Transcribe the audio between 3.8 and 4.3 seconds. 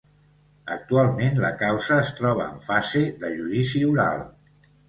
oral.